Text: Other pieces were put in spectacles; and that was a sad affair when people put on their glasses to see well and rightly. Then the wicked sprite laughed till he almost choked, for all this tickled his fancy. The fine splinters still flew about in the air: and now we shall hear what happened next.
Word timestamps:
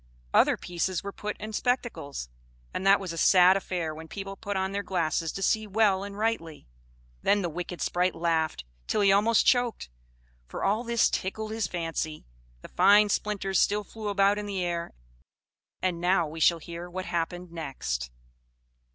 Other 0.33 0.57
pieces 0.57 1.03
were 1.03 1.11
put 1.11 1.37
in 1.37 1.53
spectacles; 1.53 2.27
and 2.73 2.87
that 2.87 2.99
was 2.99 3.13
a 3.13 3.19
sad 3.19 3.55
affair 3.55 3.93
when 3.93 4.07
people 4.07 4.35
put 4.35 4.57
on 4.57 4.71
their 4.71 4.81
glasses 4.81 5.31
to 5.33 5.43
see 5.43 5.67
well 5.67 6.03
and 6.03 6.17
rightly. 6.17 6.65
Then 7.21 7.43
the 7.43 7.49
wicked 7.51 7.81
sprite 7.81 8.15
laughed 8.15 8.65
till 8.87 9.01
he 9.01 9.11
almost 9.11 9.45
choked, 9.45 9.91
for 10.47 10.63
all 10.63 10.83
this 10.83 11.07
tickled 11.07 11.51
his 11.51 11.67
fancy. 11.67 12.25
The 12.63 12.69
fine 12.69 13.09
splinters 13.09 13.59
still 13.59 13.83
flew 13.83 14.07
about 14.07 14.39
in 14.39 14.47
the 14.47 14.63
air: 14.65 14.93
and 15.83 16.01
now 16.01 16.25
we 16.25 16.39
shall 16.39 16.57
hear 16.57 16.89
what 16.89 17.05
happened 17.05 17.51
next. 17.51 18.09